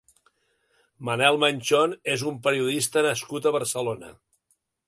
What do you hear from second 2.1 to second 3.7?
és un periodista nascut a